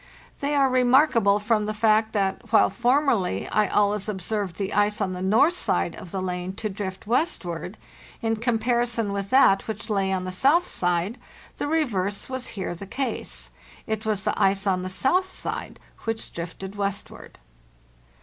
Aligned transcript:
They 0.39 0.55
are 0.55 0.67
remark 0.67 1.15
able 1.15 1.37
from 1.37 1.67
the 1.67 1.75
fact 1.75 2.11
that, 2.13 2.51
while 2.51 2.71
formerly 2.71 3.47
I 3.49 3.67
always 3.67 4.09
observed 4.09 4.55
the 4.55 4.73
ice 4.73 4.99
on 4.99 5.13
the 5.13 5.21
north 5.21 5.53
side 5.53 5.95
of 5.95 6.09
the 6.09 6.23
lane 6.23 6.53
to 6.53 6.69
drift 6.69 7.05
westward, 7.05 7.77
in 8.19 8.37
comparison 8.37 9.13
with 9.13 9.29
that 9.29 9.67
which 9.67 9.91
lay 9.91 10.11
on 10.11 10.23
the 10.23 10.31
south 10.31 10.65
side, 10.67 11.19
the 11.59 11.67
reverse 11.67 12.29
was 12.29 12.47
here 12.57 12.73
the 12.73 12.87
case. 12.87 13.51
It 13.85 14.03
was 14.03 14.23
the 14.23 14.33
ice 14.41 14.65
on 14.65 14.81
the 14.81 14.89
south 14.89 15.27
side 15.27 15.79
which 16.05 16.33
drifted 16.33 16.73
westward. 16.75 17.37